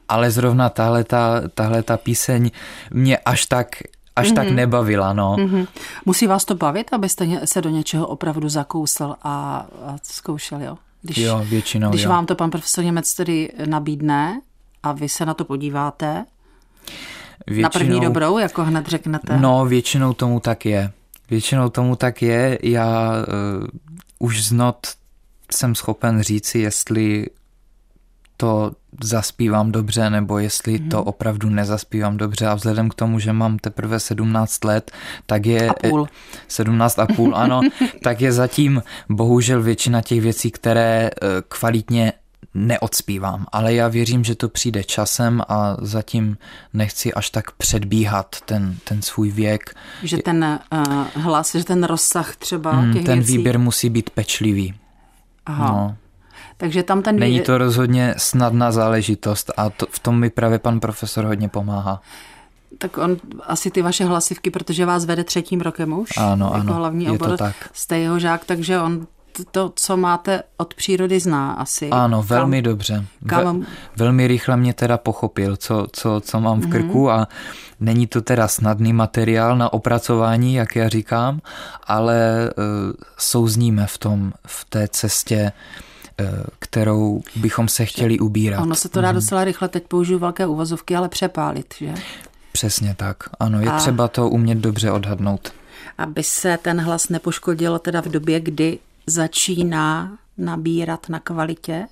ale 0.10 0.32
zrovna 0.32 0.70
tahle 0.70 1.04
ta, 1.04 1.42
tahle 1.54 1.84
ta 1.84 1.98
píseň 1.98 2.52
mě 2.92 3.18
až 3.18 3.46
tak 3.46 3.68
až 4.16 4.28
mm-hmm. 4.28 4.36
tak 4.36 4.48
mhm. 4.48 4.56
nebavila, 4.56 5.14
no. 5.14 5.36
Mm-hmm. 5.36 5.68
Musí 6.06 6.28
vás 6.28 6.46
to 6.46 6.56
bavit, 6.56 6.94
abyste 6.94 7.42
se 7.46 7.62
do 7.62 7.70
něčeho 7.70 8.08
opravdu 8.08 8.50
zakousl 8.50 9.16
a, 9.24 9.68
a 9.86 9.96
zkoušel, 10.04 10.62
jo? 10.62 10.78
Když, 11.02 11.18
jo, 11.18 11.46
většinou, 11.50 11.90
Když 11.90 12.04
jo. 12.04 12.10
vám 12.10 12.26
to 12.26 12.36
pan 12.36 12.50
profesor 12.50 12.84
Němec 12.84 13.14
tedy 13.14 13.52
nabídne, 13.66 14.42
a 14.84 14.92
vy 14.92 15.10
se 15.10 15.26
na 15.26 15.34
to 15.34 15.46
podíváte? 15.46 16.26
Většinou, 17.48 17.64
na 17.64 17.70
první 17.70 18.02
dobrou, 18.02 18.38
jako 18.38 18.64
hned 18.64 18.88
řeknete? 18.88 19.38
No, 19.38 19.66
většinou 19.66 20.14
tomu 20.14 20.40
tak 20.40 20.66
je. 20.66 20.92
Většinou 21.30 21.70
tomu 21.70 21.96
tak 21.96 22.22
je. 22.22 22.60
Já 22.64 23.12
uh, 23.12 23.68
už 24.20 24.46
z 24.46 24.52
not 24.52 24.88
jsem 25.52 25.76
schopen 25.76 26.22
říci, 26.22 26.60
jestli 26.60 27.28
to 28.38 28.72
zaspívám 29.04 29.72
dobře, 29.72 30.10
nebo 30.10 30.40
jestli 30.40 30.80
mm. 30.80 30.90
to 30.90 30.98
mhm. 30.98 31.08
opravdu 31.08 31.50
nezaspívám 31.50 32.18
dobře. 32.18 32.48
A 32.48 32.56
vzhledem 32.56 32.90
k 32.90 32.96
tomu, 32.96 33.20
že 33.20 33.34
mám 33.34 33.60
teprve 33.60 34.00
17 34.00 34.64
let, 34.64 34.92
tak 35.26 35.46
je... 35.46 35.70
A 35.70 35.74
půl. 35.74 36.08
17 36.48 37.00
a 37.00 37.06
půl, 37.06 37.36
ano. 37.36 37.62
tak 38.04 38.22
je 38.22 38.32
zatím 38.32 38.84
bohužel 39.10 39.62
většina 39.62 40.02
těch 40.02 40.22
věcí, 40.22 40.52
které 40.52 41.10
eh, 41.10 41.28
kvalitně 41.48 42.14
neodspívám, 42.54 43.46
ale 43.52 43.74
já 43.74 43.88
věřím, 43.88 44.24
že 44.24 44.36
to 44.36 44.50
přijde 44.50 44.84
časem 44.84 45.42
a 45.50 45.78
zatím 45.82 46.38
nechci 46.74 47.14
až 47.14 47.30
tak 47.30 47.52
předbíhat 47.52 48.36
ten, 48.46 48.76
ten 48.84 49.02
svůj 49.02 49.32
věk. 49.32 49.76
Že 50.04 50.18
ten 50.18 50.60
uh, 50.74 51.24
hlas, 51.24 51.56
že 51.56 51.64
ten 51.64 51.84
rozsah 51.84 52.36
třeba 52.36 52.72
mm, 52.72 52.94
těch 52.94 53.04
Ten 53.06 53.20
věcí. 53.20 53.38
výběr 53.38 53.60
musí 53.60 53.90
být 53.90 54.10
pečlivý. 54.10 54.74
Aha. 55.46 55.68
No. 55.68 55.96
Takže 56.58 56.84
tam 56.84 57.02
ten 57.02 57.20
Není 57.20 57.40
to 57.42 57.58
rozhodně 57.58 58.16
snadná 58.18 58.72
záležitost 58.72 59.52
a 59.58 59.70
to, 59.70 59.86
v 59.90 60.00
tom 60.00 60.20
mi 60.20 60.30
právě 60.30 60.60
pan 60.60 60.80
profesor 60.80 61.26
hodně 61.26 61.50
pomáhá. 61.50 62.02
Tak 62.78 62.98
on 62.98 63.18
asi 63.44 63.72
ty 63.72 63.82
vaše 63.82 64.06
hlasivky, 64.06 64.50
protože 64.52 64.86
vás 64.86 65.06
vede 65.06 65.24
třetím 65.24 65.62
rokem 65.62 65.94
už. 65.94 66.10
Ano, 66.18 66.46
jako 66.46 66.56
ano, 66.56 66.74
hlavní 66.74 67.06
je 67.06 67.12
obor, 67.12 67.30
to 67.30 67.38
tak. 67.38 67.56
Jste 67.74 68.00
jeho 68.00 68.20
žák, 68.20 68.46
takže 68.46 68.80
on 68.80 69.08
to, 69.52 69.72
co 69.76 69.98
máte 69.98 70.44
od 70.58 70.74
přírody, 70.74 71.20
zná 71.20 71.54
asi. 71.54 71.90
Ano, 71.90 72.24
velmi 72.24 72.62
kam, 72.62 72.64
dobře. 72.64 73.06
Kam... 73.28 73.60
Ve, 73.60 73.66
velmi 73.96 74.28
rychle 74.28 74.58
mě 74.58 74.74
teda 74.74 74.98
pochopil, 74.98 75.56
co, 75.56 75.88
co, 75.92 76.22
co 76.22 76.40
mám 76.40 76.62
v 76.62 76.70
krku 76.70 77.06
mm-hmm. 77.06 77.20
a 77.20 77.28
není 77.80 78.08
to 78.08 78.22
teda 78.22 78.48
snadný 78.48 78.94
materiál 78.94 79.58
na 79.58 79.74
opracování, 79.74 80.54
jak 80.54 80.76
já 80.76 80.90
říkám, 80.90 81.42
ale 81.84 82.50
uh, 82.58 82.64
souzníme 83.18 83.88
v 83.88 83.98
tom, 83.98 84.34
v 84.48 84.66
té 84.70 84.88
cestě 84.88 85.52
uh, 86.22 86.28
kterou 86.60 87.22
bychom 87.36 87.68
se 87.68 87.86
chtěli 87.86 88.20
ubírat. 88.20 88.62
Ono 88.62 88.76
se 88.76 88.90
to 88.90 89.02
dá 89.02 89.12
mm-hmm. 89.12 89.16
docela 89.16 89.44
rychle, 89.44 89.68
teď 89.68 89.84
použiju 89.88 90.20
velké 90.20 90.46
uvozovky, 90.46 90.96
ale 90.96 91.10
přepálit, 91.10 91.74
že? 91.78 91.94
Přesně 92.52 92.96
tak, 92.98 93.24
ano, 93.40 93.62
je 93.62 93.70
a... 93.70 93.78
třeba 93.78 94.08
to 94.08 94.30
umět 94.30 94.58
dobře 94.58 94.92
odhadnout 94.92 95.54
aby 95.98 96.24
se 96.24 96.58
ten 96.62 96.82
hlas 96.82 97.10
nepoškodil 97.10 97.80
teda 97.80 98.02
v 98.02 98.06
době, 98.06 98.40
kdy 98.40 98.80
začíná 99.08 100.18
nabírat 100.38 101.10
na 101.10 101.20
kvalitě 101.20 101.88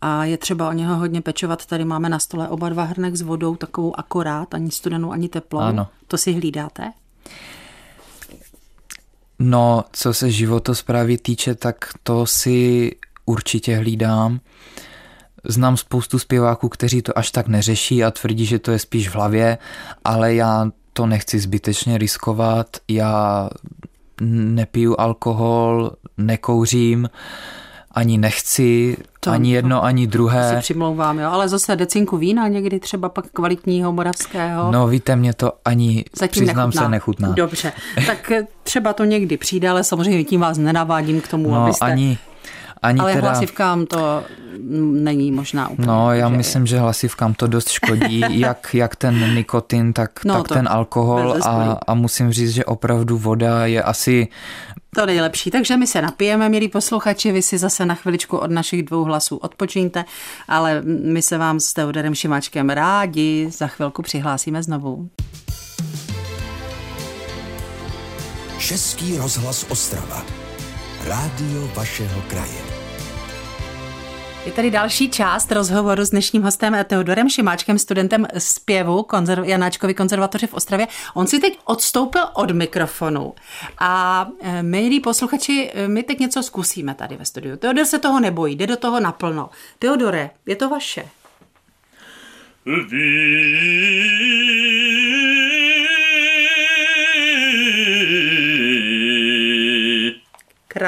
a 0.00 0.24
je 0.24 0.38
třeba 0.38 0.68
o 0.68 0.72
něho 0.72 0.96
hodně 0.96 1.22
pečovat. 1.22 1.66
Tady 1.66 1.84
máme 1.84 2.08
na 2.08 2.18
stole 2.18 2.48
oba 2.48 2.68
dva 2.68 2.84
hrnek 2.84 3.16
s 3.16 3.22
vodou, 3.22 3.56
takovou 3.56 3.98
akorát, 3.98 4.54
ani 4.54 4.70
studenou, 4.70 5.12
ani 5.12 5.28
teplou. 5.28 5.60
Ano. 5.60 5.88
To 6.08 6.18
si 6.18 6.32
hlídáte? 6.32 6.92
No, 9.38 9.84
co 9.92 10.14
se 10.14 10.30
životosprávy 10.30 11.18
týče, 11.18 11.54
tak 11.54 11.76
to 12.02 12.26
si 12.26 12.90
určitě 13.26 13.76
hlídám. 13.76 14.40
Znám 15.44 15.76
spoustu 15.76 16.18
zpěváků, 16.18 16.68
kteří 16.68 17.02
to 17.02 17.18
až 17.18 17.30
tak 17.30 17.48
neřeší 17.48 18.04
a 18.04 18.10
tvrdí, 18.10 18.46
že 18.46 18.58
to 18.58 18.70
je 18.70 18.78
spíš 18.78 19.08
v 19.08 19.14
hlavě, 19.14 19.58
ale 20.04 20.34
já 20.34 20.70
to 20.92 21.06
nechci 21.06 21.40
zbytečně 21.40 21.98
riskovat. 21.98 22.76
Já 22.88 23.50
nepiju 24.20 24.96
alkohol, 24.98 25.90
nekouřím, 26.18 27.08
ani 27.90 28.18
nechci, 28.18 28.96
to, 29.20 29.30
ani 29.30 29.52
jedno, 29.52 29.76
to, 29.76 29.84
ani 29.84 30.06
druhé. 30.06 30.50
To 30.50 30.56
si 30.56 30.60
přimlouvám, 30.60 31.18
jo, 31.18 31.30
ale 31.30 31.48
zase 31.48 31.76
decinku 31.76 32.16
vína 32.16 32.48
někdy 32.48 32.80
třeba 32.80 33.08
pak 33.08 33.26
kvalitního 33.32 33.92
moravského. 33.92 34.72
No 34.72 34.86
víte, 34.88 35.16
mě 35.16 35.34
to 35.34 35.52
ani, 35.64 36.04
Zatím 36.16 36.44
přiznám 36.44 36.68
nechutná. 36.68 36.82
se, 36.82 36.88
nechutná. 36.88 37.28
Dobře, 37.32 37.72
tak 38.06 38.32
třeba 38.62 38.92
to 38.92 39.04
někdy 39.04 39.36
přijde, 39.36 39.68
ale 39.68 39.84
samozřejmě 39.84 40.24
tím 40.24 40.40
vás 40.40 40.58
nenavádím 40.58 41.20
k 41.20 41.28
tomu, 41.28 41.50
no, 41.50 41.62
abyste... 41.62 41.84
ani, 41.84 42.18
ani 42.84 43.00
Ale 43.00 43.14
teda... 43.14 43.30
hlasivkám 43.30 43.86
to 43.86 44.22
není 44.80 45.32
možná 45.32 45.68
úplně. 45.68 45.86
No, 45.86 46.12
já 46.12 46.30
že... 46.30 46.36
myslím, 46.36 46.66
že 46.66 46.78
hlasivkám 46.78 47.34
to 47.34 47.46
dost 47.46 47.68
škodí, 47.68 48.20
jak, 48.40 48.74
jak 48.74 48.96
ten 48.96 49.34
nikotin, 49.34 49.92
tak, 49.92 50.24
no, 50.24 50.34
tak 50.34 50.48
ten 50.48 50.68
alkohol 50.68 51.36
a, 51.42 51.78
a 51.86 51.94
musím 51.94 52.32
říct, 52.32 52.50
že 52.50 52.64
opravdu 52.64 53.18
voda 53.18 53.66
je 53.66 53.82
asi 53.82 54.28
to 54.94 55.06
nejlepší. 55.06 55.50
Takže 55.50 55.76
my 55.76 55.86
se 55.86 56.02
napijeme, 56.02 56.48
milí 56.48 56.68
posluchači, 56.68 57.32
vy 57.32 57.42
si 57.42 57.58
zase 57.58 57.86
na 57.86 57.94
chviličku 57.94 58.36
od 58.36 58.50
našich 58.50 58.82
dvou 58.82 59.04
hlasů 59.04 59.36
odpočíňte, 59.36 60.04
ale 60.48 60.82
my 60.84 61.22
se 61.22 61.38
vám 61.38 61.60
s 61.60 61.72
Teodorem 61.72 62.14
Šimáčkem 62.14 62.70
rádi 62.70 63.50
za 63.50 63.66
chvilku 63.66 64.02
přihlásíme 64.02 64.62
znovu. 64.62 65.08
Český 68.58 69.18
rozhlas 69.18 69.66
Ostrava. 69.68 70.22
Rádio 71.04 71.68
vašeho 71.74 72.22
kraje. 72.28 72.73
Je 74.46 74.52
tady 74.52 74.70
další 74.70 75.10
část 75.10 75.52
rozhovoru 75.52 76.04
s 76.04 76.10
dnešním 76.10 76.42
hostem 76.42 76.76
Teodorem 76.84 77.28
Šimáčkem, 77.28 77.78
studentem 77.78 78.26
zpěvu 78.38 79.00
konzerv- 79.02 79.44
Janáčkovi 79.44 79.94
konzervatoře 79.94 80.46
v 80.46 80.54
Ostravě. 80.54 80.86
On 81.14 81.26
si 81.26 81.40
teď 81.40 81.58
odstoupil 81.64 82.22
od 82.34 82.50
mikrofonu 82.50 83.34
a 83.78 84.26
e, 84.40 84.62
milí 84.62 85.00
posluchači, 85.00 85.70
e, 85.74 85.88
my 85.88 86.02
teď 86.02 86.18
něco 86.18 86.42
zkusíme 86.42 86.94
tady 86.94 87.16
ve 87.16 87.24
studiu. 87.24 87.56
Teodor 87.56 87.84
se 87.84 87.98
toho 87.98 88.20
nebojí, 88.20 88.56
jde 88.56 88.66
do 88.66 88.76
toho 88.76 89.00
naplno. 89.00 89.50
Teodore, 89.78 90.30
je 90.46 90.56
to 90.56 90.68
vaše. 90.68 91.04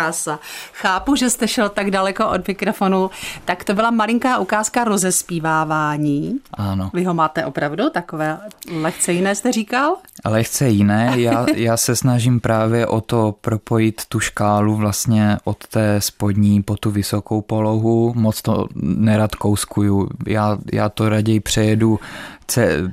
Krása. 0.06 0.38
Chápu, 0.72 1.16
že 1.16 1.30
jste 1.30 1.48
šel 1.48 1.68
tak 1.68 1.90
daleko 1.90 2.28
od 2.28 2.48
mikrofonu. 2.48 3.10
Tak 3.44 3.64
to 3.64 3.74
byla 3.74 3.90
malinká 3.90 4.38
ukázka 4.38 4.84
rozespívávání. 4.84 6.38
Ano. 6.54 6.90
Vy 6.94 7.04
ho 7.04 7.14
máte 7.14 7.46
opravdu 7.46 7.90
takové 7.90 8.38
lehce 8.80 9.12
jiné, 9.12 9.34
jste 9.34 9.52
říkal? 9.52 9.96
Lehce 10.24 10.68
jiné. 10.68 11.12
Já, 11.16 11.46
já 11.54 11.76
se 11.76 11.96
snažím 11.96 12.40
právě 12.40 12.86
o 12.86 13.00
to 13.00 13.34
propojit 13.40 14.02
tu 14.08 14.20
škálu 14.20 14.76
vlastně 14.76 15.38
od 15.44 15.66
té 15.66 16.00
spodní 16.00 16.62
po 16.62 16.76
tu 16.76 16.90
vysokou 16.90 17.40
polohu. 17.40 18.12
Moc 18.16 18.42
to 18.42 18.66
nerad 18.74 19.34
kouskuju. 19.34 20.08
Já, 20.26 20.58
já 20.72 20.88
to 20.88 21.08
raději 21.08 21.40
přejedu 21.40 22.00
ce, 22.46 22.92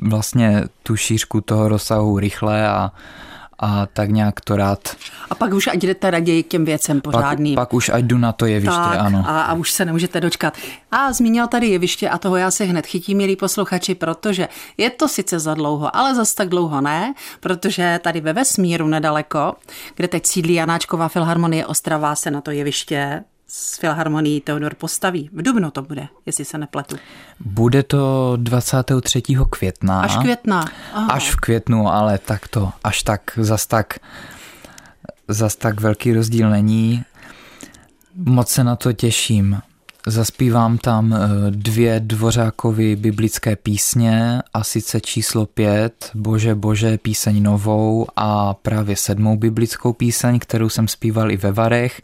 vlastně 0.00 0.64
tu 0.82 0.96
šířku 0.96 1.40
toho 1.40 1.68
rozsahu 1.68 2.18
rychle 2.18 2.68
a 2.68 2.92
a 3.62 3.86
tak 3.86 4.10
nějak 4.10 4.40
to 4.40 4.56
rád. 4.56 4.96
A 5.30 5.34
pak 5.34 5.52
už 5.52 5.66
ať 5.66 5.78
jdete 5.78 6.10
raději 6.10 6.42
k 6.42 6.48
těm 6.48 6.64
věcem 6.64 7.00
pořádným. 7.00 7.54
Pak, 7.54 7.68
pak 7.68 7.74
už 7.74 7.88
ať 7.88 8.04
jdu 8.04 8.18
na 8.18 8.32
to 8.32 8.46
jeviště, 8.46 8.76
tak, 8.76 8.98
ano. 8.98 9.24
A, 9.26 9.42
a 9.42 9.54
už 9.54 9.72
se 9.72 9.84
nemůžete 9.84 10.20
dočkat. 10.20 10.56
A 10.90 11.12
zmínil 11.12 11.46
tady 11.46 11.66
jeviště 11.66 12.08
a 12.08 12.18
toho 12.18 12.36
já 12.36 12.50
se 12.50 12.64
hned 12.64 12.86
chytím, 12.86 13.18
milí 13.18 13.36
posluchači, 13.36 13.94
protože 13.94 14.48
je 14.76 14.90
to 14.90 15.08
sice 15.08 15.38
za 15.38 15.54
dlouho, 15.54 15.96
ale 15.96 16.14
zas 16.14 16.34
tak 16.34 16.48
dlouho 16.48 16.80
ne, 16.80 17.14
protože 17.40 18.00
tady 18.02 18.20
ve 18.20 18.32
vesmíru 18.32 18.86
nedaleko, 18.86 19.54
kde 19.94 20.08
teď 20.08 20.26
sídlí 20.26 20.54
Janáčková 20.54 21.08
filharmonie 21.08 21.66
Ostrava, 21.66 22.14
se 22.14 22.30
na 22.30 22.40
to 22.40 22.50
jeviště 22.50 23.24
s 23.54 23.78
Filharmonií 23.78 24.40
Teodor 24.40 24.74
postaví. 24.74 25.30
V 25.32 25.42
Dubnu 25.42 25.70
to 25.70 25.82
bude, 25.82 26.08
jestli 26.26 26.44
se 26.44 26.58
nepletu. 26.58 26.96
Bude 27.40 27.82
to 27.82 28.32
23. 28.36 29.22
května. 29.50 30.00
Až 30.00 30.16
května. 30.16 30.64
Aha. 30.92 31.12
Až 31.12 31.30
v 31.30 31.36
květnu, 31.36 31.88
ale 31.88 32.18
tak 32.18 32.48
to 32.48 32.72
až 32.84 33.02
tak, 33.02 33.20
zas 33.36 33.66
tak, 33.66 33.98
zas 35.28 35.56
tak 35.56 35.80
velký 35.80 36.12
rozdíl 36.12 36.50
není. 36.50 37.04
Moc 38.14 38.48
se 38.48 38.64
na 38.64 38.76
to 38.76 38.92
těším. 38.92 39.60
Zaspívám 40.06 40.78
tam 40.78 41.14
eh, 41.14 41.18
dvě 41.50 42.00
dvořákovy 42.00 42.96
biblické 42.96 43.56
písně 43.56 44.42
a 44.54 44.64
sice 44.64 45.00
číslo 45.00 45.46
pět, 45.46 46.10
Bože, 46.14 46.54
Bože, 46.54 46.98
píseň 46.98 47.42
novou 47.42 48.06
a 48.16 48.54
právě 48.54 48.96
sedmou 48.96 49.36
biblickou 49.36 49.92
píseň, 49.92 50.38
kterou 50.38 50.68
jsem 50.68 50.88
zpíval 50.88 51.30
i 51.30 51.36
ve 51.36 51.52
Varech 51.52 52.02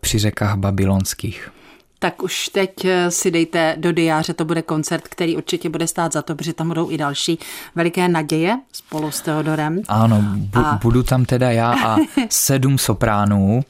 při 0.00 0.18
řekách 0.18 0.56
babylonských. 0.56 1.50
Tak 1.98 2.22
už 2.22 2.48
teď 2.48 2.84
eh, 2.84 3.10
si 3.10 3.30
dejte 3.30 3.74
do 3.78 3.92
diáře, 3.92 4.34
to 4.34 4.44
bude 4.44 4.62
koncert, 4.62 5.08
který 5.08 5.36
určitě 5.36 5.68
bude 5.68 5.86
stát 5.86 6.12
za 6.12 6.22
to, 6.22 6.34
protože 6.34 6.52
tam 6.52 6.68
budou 6.68 6.90
i 6.90 6.98
další 6.98 7.38
veliké 7.74 8.08
naděje 8.08 8.58
spolu 8.72 9.10
s 9.10 9.20
Teodorem. 9.20 9.82
Ano, 9.88 10.22
bu- 10.36 10.66
a... 10.66 10.78
budu 10.82 11.02
tam 11.02 11.24
teda 11.24 11.50
já 11.50 11.74
a 11.86 11.96
sedm 12.28 12.78
sopránů, 12.78 13.64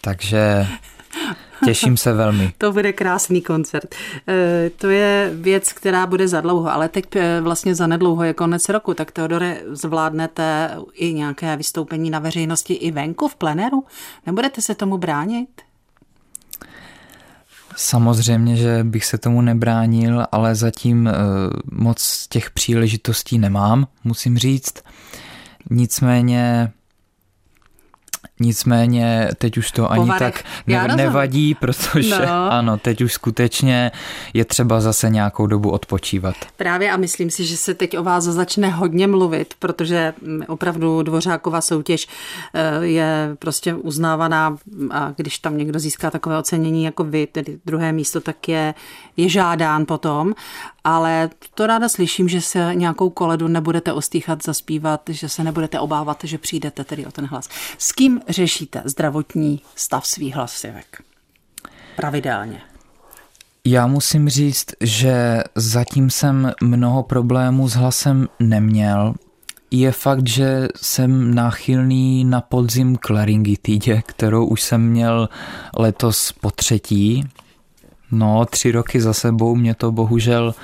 takže 0.00 0.66
Těším 1.64 1.96
se 1.96 2.12
velmi. 2.12 2.52
to 2.58 2.72
bude 2.72 2.92
krásný 2.92 3.42
koncert. 3.42 3.94
Eh, 4.28 4.70
to 4.76 4.90
je 4.90 5.30
věc, 5.34 5.72
která 5.72 6.06
bude 6.06 6.28
za 6.28 6.40
dlouho, 6.40 6.72
ale 6.72 6.88
teď 6.88 7.16
eh, 7.16 7.40
vlastně 7.40 7.74
za 7.74 7.86
nedlouho 7.86 8.24
je 8.24 8.34
konec 8.34 8.68
roku, 8.68 8.94
tak 8.94 9.12
Teodore, 9.12 9.60
zvládnete 9.70 10.76
i 10.94 11.12
nějaké 11.12 11.56
vystoupení 11.56 12.10
na 12.10 12.18
veřejnosti 12.18 12.74
i 12.74 12.90
venku 12.90 13.28
v 13.28 13.36
plenéru? 13.36 13.84
Nebudete 14.26 14.60
se 14.60 14.74
tomu 14.74 14.98
bránit? 14.98 15.48
Samozřejmě, 17.76 18.56
že 18.56 18.84
bych 18.84 19.04
se 19.04 19.18
tomu 19.18 19.40
nebránil, 19.40 20.26
ale 20.32 20.54
zatím 20.54 21.08
eh, 21.08 21.12
moc 21.72 22.26
těch 22.28 22.50
příležitostí 22.50 23.38
nemám, 23.38 23.86
musím 24.04 24.38
říct. 24.38 24.74
Nicméně 25.70 26.72
Nicméně 28.42 29.28
teď 29.38 29.56
už 29.56 29.70
to 29.70 29.90
ani 29.92 30.10
tak 30.18 30.44
ne, 30.66 30.88
nevadí, 30.96 31.54
protože 31.54 32.18
no. 32.18 32.26
ano, 32.52 32.78
teď 32.78 33.00
už 33.00 33.12
skutečně 33.12 33.92
je 34.34 34.44
třeba 34.44 34.80
zase 34.80 35.10
nějakou 35.10 35.46
dobu 35.46 35.70
odpočívat. 35.70 36.34
Právě 36.56 36.92
a 36.92 36.96
myslím 36.96 37.30
si, 37.30 37.44
že 37.44 37.56
se 37.56 37.74
teď 37.74 37.98
o 37.98 38.02
vás 38.02 38.24
začne 38.24 38.68
hodně 38.68 39.06
mluvit, 39.06 39.54
protože 39.58 40.14
opravdu 40.48 41.02
dvořáková 41.02 41.60
soutěž 41.60 42.08
eh, 42.54 42.86
je 42.86 43.36
prostě 43.38 43.74
uznávaná 43.74 44.56
a 44.90 45.12
když 45.16 45.38
tam 45.38 45.58
někdo 45.58 45.78
získá 45.78 46.10
takové 46.10 46.38
ocenění 46.38 46.84
jako 46.84 47.04
vy, 47.04 47.26
tedy 47.26 47.58
druhé 47.66 47.92
místo, 47.92 48.20
tak 48.20 48.48
je, 48.48 48.74
je 49.16 49.28
žádán 49.28 49.86
potom 49.86 50.34
ale 50.84 51.30
to 51.54 51.66
ráda 51.66 51.88
slyším, 51.88 52.28
že 52.28 52.40
se 52.40 52.70
nějakou 52.74 53.10
koledu 53.10 53.48
nebudete 53.48 53.92
ostýchat 53.92 54.44
zaspívat, 54.44 55.00
že 55.08 55.28
se 55.28 55.44
nebudete 55.44 55.80
obávat, 55.80 56.18
že 56.24 56.38
přijdete 56.38 56.84
tedy 56.84 57.06
o 57.06 57.10
ten 57.10 57.26
hlas. 57.26 57.48
S 57.78 57.92
kým 57.92 58.20
řešíte 58.32 58.82
zdravotní 58.84 59.60
stav 59.76 60.06
svých 60.06 60.34
hlasivek? 60.34 61.02
Pravidelně. 61.96 62.62
Já 63.64 63.86
musím 63.86 64.28
říct, 64.28 64.66
že 64.80 65.42
zatím 65.54 66.10
jsem 66.10 66.52
mnoho 66.62 67.02
problémů 67.02 67.68
s 67.68 67.74
hlasem 67.74 68.28
neměl. 68.40 69.14
je 69.70 69.92
fakt, 69.92 70.28
že 70.28 70.68
jsem 70.76 71.34
náchylný 71.34 72.24
na 72.24 72.40
podzim 72.40 72.96
k 72.96 73.10
laryngitidě, 73.10 74.02
kterou 74.06 74.46
už 74.46 74.62
jsem 74.62 74.88
měl 74.88 75.28
letos 75.78 76.32
po 76.32 76.50
třetí. 76.50 77.24
No, 78.10 78.44
tři 78.46 78.72
roky 78.72 79.00
za 79.00 79.12
sebou 79.12 79.54
mě 79.54 79.74
to 79.74 79.92
bohužel 79.92 80.54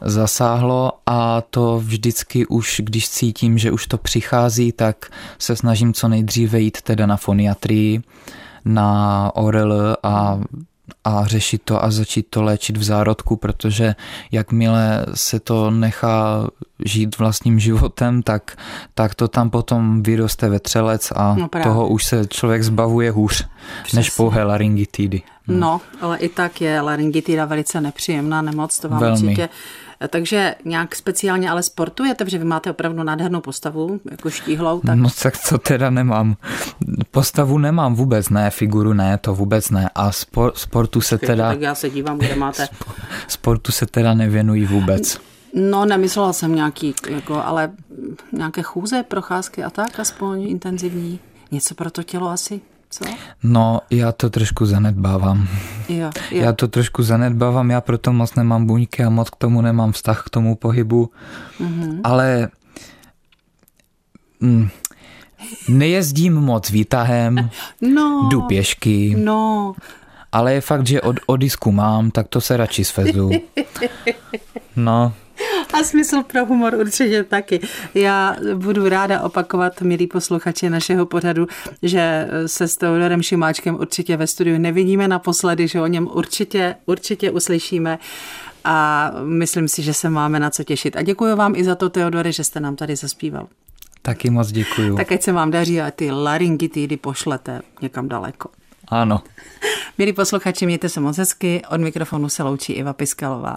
zasáhlo 0.00 0.92
a 1.06 1.40
to 1.40 1.78
vždycky 1.78 2.46
už, 2.46 2.80
když 2.84 3.08
cítím, 3.08 3.58
že 3.58 3.72
už 3.72 3.86
to 3.86 3.98
přichází, 3.98 4.72
tak 4.72 5.06
se 5.38 5.56
snažím 5.56 5.92
co 5.92 6.08
nejdříve 6.08 6.60
jít 6.60 6.82
teda 6.82 7.06
na 7.06 7.16
foniatrii, 7.16 8.02
na 8.64 9.30
ORL 9.34 9.96
a 10.02 10.40
a 11.04 11.26
řešit 11.26 11.62
to 11.64 11.84
a 11.84 11.90
začít 11.90 12.26
to 12.30 12.42
léčit 12.42 12.76
v 12.76 12.82
zárodku, 12.82 13.36
protože 13.36 13.94
jakmile 14.32 15.06
se 15.14 15.40
to 15.40 15.70
nechá 15.70 16.46
žít 16.84 17.18
vlastním 17.18 17.58
životem, 17.68 18.22
tak, 18.22 18.56
tak 18.94 19.14
to 19.14 19.28
tam 19.28 19.50
potom 19.50 20.02
vyroste 20.02 20.48
vetřelec 20.48 21.12
a 21.16 21.34
no 21.34 21.48
toho 21.62 21.88
už 21.88 22.04
se 22.04 22.26
člověk 22.26 22.62
zbavuje 22.62 23.10
hůř 23.10 23.48
Přesně. 23.82 23.96
než 23.96 24.10
pouhé 24.10 24.42
laryngitidy. 24.44 25.22
No. 25.48 25.56
no, 25.56 25.80
ale 26.00 26.18
i 26.18 26.28
tak 26.28 26.60
je 26.60 26.80
laryngitida 26.80 27.44
velice 27.44 27.80
nepříjemná 27.80 28.42
nemoc, 28.42 28.78
to 28.78 28.88
vám 28.88 29.00
Velmi. 29.00 29.22
určitě 29.22 29.48
takže 30.08 30.54
nějak 30.64 30.96
speciálně 30.96 31.50
ale 31.50 31.62
sportujete, 31.62 32.24
protože 32.24 32.38
vy 32.38 32.44
máte 32.44 32.70
opravdu 32.70 33.02
nádhernou 33.02 33.40
postavu, 33.40 34.00
jako 34.10 34.30
štíhlou. 34.30 34.80
Tak... 34.80 34.98
No 34.98 35.08
tak 35.22 35.34
to 35.48 35.58
teda 35.58 35.90
nemám. 35.90 36.36
Postavu 37.10 37.58
nemám 37.58 37.94
vůbec, 37.94 38.28
ne, 38.28 38.50
figuru 38.50 38.92
ne, 38.92 39.18
to 39.18 39.34
vůbec 39.34 39.70
ne. 39.70 39.90
A 39.94 40.12
spor, 40.12 40.52
sportu 40.56 41.00
se 41.00 41.18
teda... 41.18 41.48
Tak 41.48 41.60
já 41.60 41.74
se 41.74 41.90
dívám, 41.90 42.18
kde 42.18 42.36
máte. 42.36 42.68
Sportu 43.28 43.72
se 43.72 43.86
teda 43.86 44.14
nevěnují 44.14 44.66
vůbec. 44.66 45.20
No, 45.54 45.84
nemyslela 45.84 46.32
jsem 46.32 46.54
nějaký, 46.54 46.94
jako, 47.10 47.44
ale 47.44 47.70
nějaké 48.32 48.62
chůze, 48.62 49.02
procházky 49.02 49.64
a 49.64 49.70
tak, 49.70 50.00
aspoň 50.00 50.42
intenzivní. 50.42 51.20
Něco 51.50 51.74
pro 51.74 51.90
to 51.90 52.02
tělo 52.02 52.28
asi? 52.28 52.60
Co? 52.90 53.04
No, 53.42 53.80
já 53.90 54.12
to 54.12 54.30
trošku 54.30 54.66
zanedbávám. 54.66 55.48
Jo, 55.88 56.10
jo. 56.30 56.42
Já 56.42 56.52
to 56.52 56.68
trošku 56.68 57.02
zanedbávám, 57.02 57.70
já 57.70 57.80
proto 57.80 58.12
moc 58.12 58.34
nemám 58.34 58.66
buňky 58.66 59.04
a 59.04 59.10
moc 59.10 59.30
k 59.30 59.36
tomu 59.36 59.60
nemám 59.60 59.92
vztah 59.92 60.22
k 60.26 60.30
tomu 60.30 60.56
pohybu. 60.56 61.10
Mm-hmm. 61.60 62.00
Ale 62.04 62.48
mm, 64.40 64.68
nejezdím 65.68 66.34
moc 66.34 66.70
výtahem, 66.70 67.50
no, 67.94 68.28
jdu 68.30 68.40
pěšky. 68.42 69.14
No. 69.18 69.74
Ale 70.32 70.54
je 70.54 70.60
fakt, 70.60 70.86
že 70.86 71.00
od, 71.00 71.16
od 71.26 71.36
disku 71.36 71.72
mám, 71.72 72.10
tak 72.10 72.28
to 72.28 72.40
se 72.40 72.56
radši 72.56 72.84
svezu. 72.84 73.30
No. 74.76 75.12
A 75.80 75.82
smysl 75.82 76.22
pro 76.22 76.46
humor 76.46 76.74
určitě 76.74 77.24
taky. 77.24 77.60
Já 77.94 78.36
budu 78.54 78.88
ráda 78.88 79.22
opakovat, 79.22 79.80
milí 79.80 80.06
posluchači 80.06 80.70
našeho 80.70 81.06
pořadu, 81.06 81.46
že 81.82 82.28
se 82.46 82.68
s 82.68 82.76
Teodorem 82.76 83.22
Šimáčkem 83.22 83.74
určitě 83.74 84.16
ve 84.16 84.26
studiu 84.26 84.58
nevidíme 84.58 85.08
naposledy, 85.08 85.68
že 85.68 85.80
o 85.80 85.86
něm 85.86 86.08
určitě, 86.12 86.74
určitě 86.86 87.30
uslyšíme 87.30 87.98
a 88.64 89.10
myslím 89.24 89.68
si, 89.68 89.82
že 89.82 89.94
se 89.94 90.10
máme 90.10 90.40
na 90.40 90.50
co 90.50 90.64
těšit. 90.64 90.96
A 90.96 91.02
děkuji 91.02 91.36
vám 91.36 91.54
i 91.56 91.64
za 91.64 91.74
to, 91.74 91.88
Teodore, 91.88 92.32
že 92.32 92.44
jste 92.44 92.60
nám 92.60 92.76
tady 92.76 92.96
zaspíval. 92.96 93.48
Taky 94.02 94.30
moc 94.30 94.52
děkuju. 94.52 94.96
Tak 94.96 95.12
ať 95.12 95.22
se 95.22 95.32
vám 95.32 95.50
daří 95.50 95.80
a 95.80 95.90
ty 95.90 96.10
laryngitidy 96.10 96.96
pošlete 96.96 97.60
někam 97.82 98.08
daleko. 98.08 98.48
Ano. 98.88 99.22
Milí 99.98 100.12
posluchači, 100.12 100.66
mějte 100.66 100.88
se 100.88 101.00
moc 101.00 101.18
hezky. 101.18 101.62
Od 101.70 101.80
mikrofonu 101.80 102.28
se 102.28 102.42
loučí 102.42 102.72
Iva 102.72 102.92
Piskalová. 102.92 103.56